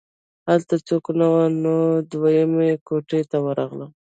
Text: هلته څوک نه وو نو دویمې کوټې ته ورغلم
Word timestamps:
هلته 0.47 0.75
څوک 0.87 1.05
نه 1.19 1.25
وو 1.31 1.43
نو 1.63 1.75
دویمې 2.11 2.71
کوټې 2.87 3.21
ته 3.31 3.37
ورغلم 3.45 3.91